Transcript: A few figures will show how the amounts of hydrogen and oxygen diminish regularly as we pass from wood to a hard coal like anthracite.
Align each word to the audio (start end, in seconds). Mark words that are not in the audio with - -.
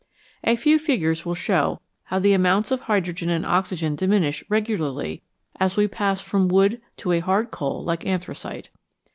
A 0.43 0.55
few 0.55 0.79
figures 0.79 1.25
will 1.27 1.35
show 1.35 1.79
how 2.05 2.17
the 2.17 2.33
amounts 2.33 2.71
of 2.71 2.79
hydrogen 2.81 3.29
and 3.29 3.45
oxygen 3.45 3.95
diminish 3.95 4.43
regularly 4.49 5.21
as 5.59 5.77
we 5.77 5.87
pass 5.87 6.19
from 6.19 6.47
wood 6.47 6.81
to 6.97 7.11
a 7.11 7.19
hard 7.19 7.51
coal 7.51 7.83
like 7.83 8.03
anthracite. 8.03 8.71